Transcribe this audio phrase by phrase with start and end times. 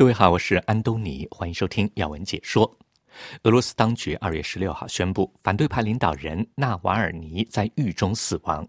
[0.00, 2.74] 各位好，我是安东尼，欢迎收听要闻解说。
[3.42, 8.66] 俄罗斯当局二月十六号宣布，反对派领导人纳瓦尔尼在狱中死亡。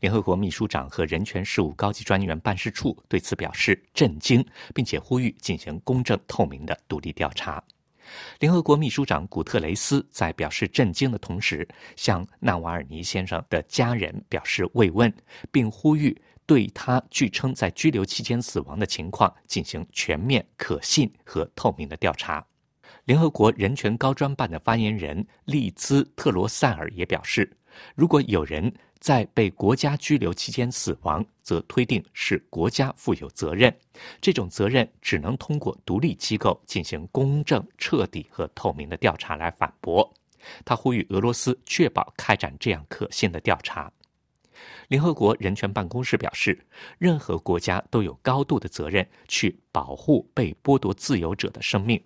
[0.00, 7.64] 联合国秘书长和人权事务高级专员办事处对此表示震惊，并且呼吁进行公正透明的独立调查。
[8.38, 15.10] 联合国秘书长古特雷斯在表示震惊的同时，向纳瓦尔尼先生的家人表示慰问，
[15.50, 16.14] 并呼吁。
[16.46, 22.44] 对他据称在拘留期间死亡的情况进行全面、可信和透明的调查。
[23.04, 27.56] 联合国人权高专办的发言人利兹·特罗塞尔也表示，
[27.94, 33.74] 如果有人在被国家拘留期间死亡，则推定是国家负有责任。
[34.20, 40.10] 这种责任只能通过独立机构进行公正、彻底和透明的调查来反驳。
[40.64, 43.92] 他呼吁俄罗斯确保开展这样可信的调查。
[44.88, 46.58] 联合国人权办公室表示，
[46.98, 52.00] 任何国家都有高度的责任去保护被剥夺自由者的生命。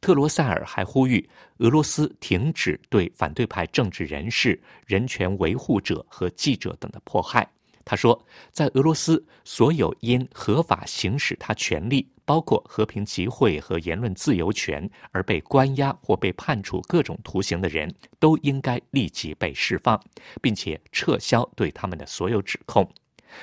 [0.00, 7.48] 特罗塞尔还呼吁俄罗斯停止对反对派政治人士、人权维护者和记者等的迫害。
[7.84, 20.00] 他说，在俄罗斯，所有因合法行使他权利，包括和平集会和言论自由权，而被关押或被判处各种徒刑的人，都应该立即被释放，
[20.40, 22.88] 并且撤销对他们的所有指控。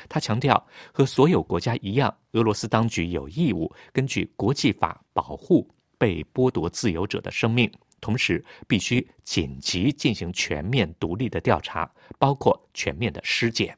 [0.08, 5.68] 他强调，和所有国家一样，俄罗斯当局有义务根据国际法保护
[5.98, 13.76] 被剥夺自由者的生命，同时必须紧急进行全面独立的调查，包括全面的尸检。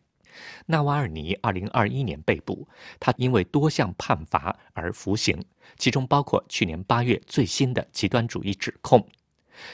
[0.66, 2.68] 纳瓦尔尼二零二一年被捕，
[3.00, 5.44] 他因为多项判罚而服刑，
[5.78, 9.06] 其中包括去年八月最新的极端主义指控。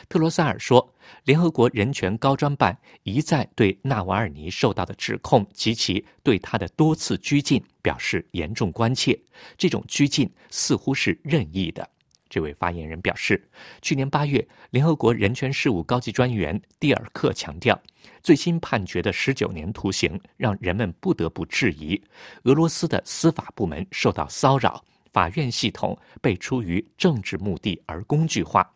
[0.09, 9.17] 特罗塞尔说：“联合国人权高专办一再对纳瓦尔尼受到的指控及其对他的多次拘禁表示严重关切，
[9.57, 11.89] 这种拘禁似乎是任意的。”
[12.29, 13.49] 这位发言人表示，
[13.81, 17.79] 去年八月，联合国人权事务高级专员蒂尔克强调，
[18.21, 22.01] 最新判决的十九年徒刑让人们不得不质疑
[22.43, 28.69] 俄罗斯的司法部门受到骚扰，法院系统被出于政治目的而工具化。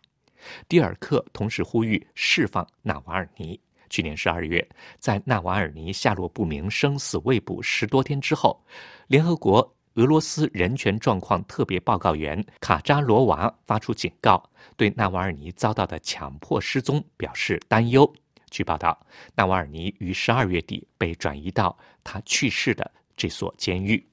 [0.68, 3.60] 蒂尔克同时呼吁释放纳瓦尔尼。
[3.90, 4.66] 去年十二月，
[5.00, 8.64] 在纳瓦尔尼下落不明、生死未卜十多天之后，
[9.08, 9.76] 联合国。
[9.96, 18.10] 俄罗斯人权状况特别报告员卡扎罗娃发出警告，对纳瓦尔尼遭到的强迫失踪表示担忧。
[18.50, 24.08] 据报道，纳瓦尔尼于十二月底被转移到他去世的这所监狱。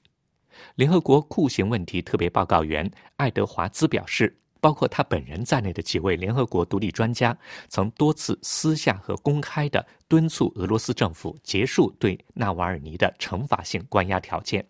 [0.75, 7.37] 联合国酷刑问题特别报告员爱德华兹表示，包括他本人在内的几位联合国独立专家
[7.69, 14.65] 曾多次私下和公开的敦促俄罗斯政府结束对纳瓦尔尼的惩罚性关押条件。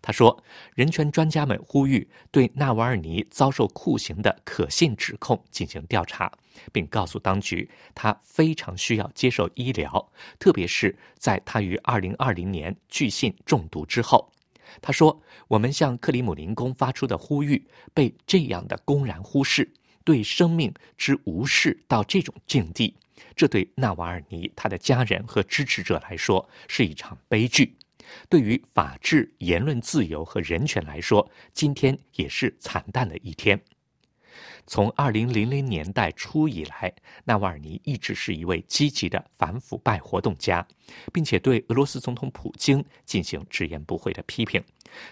[0.00, 0.42] 他说
[0.74, 6.32] ：“人权专家们呼吁对纳瓦尔尼遭受酷刑的可信指控进行调查，
[6.72, 14.32] 并告诉当局他非常需要接受医疗，特别是在他于2020年拒信中毒之后。”
[14.82, 19.72] 他说：“我们向克里姆林宫发出的呼吁被这样的公然忽视，
[20.04, 22.94] 对生命之无视到这种境地，
[23.34, 27.76] 这对纳瓦尔尼他的家人和支持者来说是一场悲剧。”
[28.28, 33.60] 对于法治、言论自由和人权来说，今天也是惨淡的一天。
[34.66, 36.92] 从二零零零年代初以来，
[37.24, 40.66] 纳瓦尔尼一直是一位积极的反腐败活动家，
[41.12, 44.62] 并且对俄罗斯总统普京进行直言不讳的批评。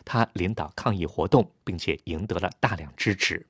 [0.05, 3.47] 他领导抗议活动，并且赢得了大量支持。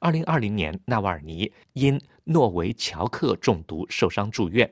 [0.00, 4.68] 二零二零年，纳瓦尔尼因诺维乔克中毒受伤住院。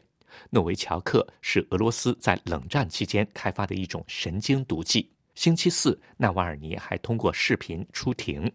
[0.51, 5.11] 诺维乔克是俄罗斯在冷战期间开发的一种神经毒剂。
[5.35, 8.51] 星期四，纳瓦尔尼还通过视频出庭。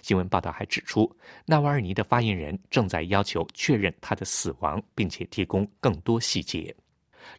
[0.00, 6.74] 新闻报道还指出，纳瓦尔尼的发言人正在要求确认他的死亡，并且提供更多细节。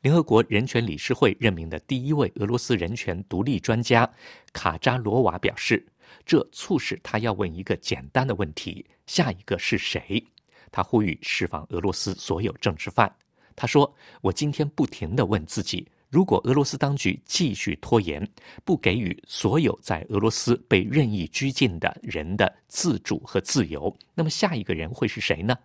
[0.02, 4.10] 联合国人权理事会任命的第一位俄罗斯人权独立专家
[4.52, 5.84] 卡扎罗娃表示，
[6.26, 10.24] 这促使他要问一个简单的问题：下一个是谁？
[10.72, 13.14] 他呼吁释放俄罗斯所有政治犯。
[13.56, 18.28] 他说：“我今天不停地问自己，如果俄罗斯当局继续拖延，
[18.64, 25.56] 不给予所有在俄罗斯被任意拘禁的人的自主和自由，那么下一个人会是谁呢？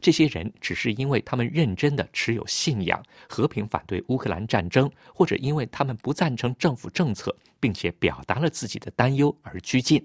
[0.00, 10.04] 这些人只是因为他们认真的持有信仰，和平反对乌克兰战争，或者因为他们不赞成政府政策，并且表达了自己的担忧而拘禁。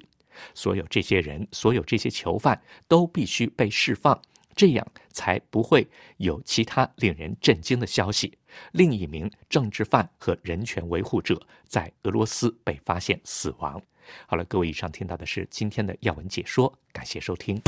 [0.53, 4.19] 所有这些人，所有这些囚犯都必须被释放。”
[4.59, 8.37] 这样才不会有其他令人震惊的消息。
[8.73, 13.81] 另一名政治犯和人权维护者在俄罗斯被发现死亡。
[14.27, 17.61] 好了，各位，以上听到的是今天的要闻解说，感谢收听。